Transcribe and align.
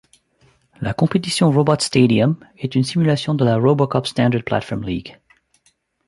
La 0.79 0.95
compétition 0.95 1.51
Robotstadium 1.51 2.35
est 2.57 2.73
une 2.73 2.83
simulation 2.83 3.35
de 3.35 3.45
la 3.45 3.57
RoboCup 3.59 4.07
Standard 4.07 4.41
Platform 4.43 4.81
League. 4.83 5.19